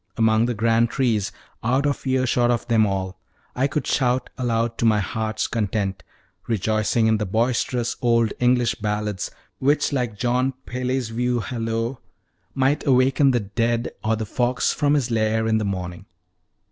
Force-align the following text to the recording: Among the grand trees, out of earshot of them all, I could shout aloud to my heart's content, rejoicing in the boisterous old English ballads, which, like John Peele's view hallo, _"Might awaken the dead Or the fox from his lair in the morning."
Among 0.17 0.47
the 0.47 0.55
grand 0.55 0.89
trees, 0.89 1.31
out 1.63 1.85
of 1.85 2.07
earshot 2.07 2.49
of 2.49 2.67
them 2.67 2.87
all, 2.87 3.19
I 3.55 3.67
could 3.67 3.85
shout 3.85 4.31
aloud 4.35 4.79
to 4.79 4.85
my 4.85 4.99
heart's 4.99 5.45
content, 5.45 6.01
rejoicing 6.47 7.05
in 7.05 7.19
the 7.19 7.25
boisterous 7.27 7.95
old 8.01 8.33
English 8.39 8.73
ballads, 8.73 9.29
which, 9.59 9.93
like 9.93 10.17
John 10.17 10.53
Peele's 10.65 11.09
view 11.09 11.39
hallo, 11.41 11.99
_"Might 12.55 12.83
awaken 12.87 13.29
the 13.29 13.41
dead 13.41 13.91
Or 14.03 14.15
the 14.15 14.25
fox 14.25 14.73
from 14.73 14.95
his 14.95 15.11
lair 15.11 15.45
in 15.47 15.59
the 15.59 15.65
morning." 15.65 16.07